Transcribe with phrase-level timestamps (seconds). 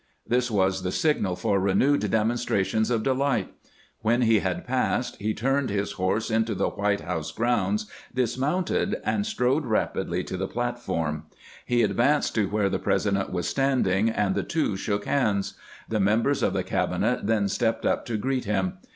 [0.27, 3.53] This was the signal for renewed demonstrations of delight.
[3.99, 9.27] When he had passed, he turned his horse into the White House grounds, dismounted, and
[9.27, 11.23] strode 510 CAMPAIGNING WITH GRANT rapidly to tlie platform.
[11.67, 15.53] He advanced to where the President was standing, and the two shook hands.
[15.87, 18.79] The members of the cabinet then stepped up to greet him.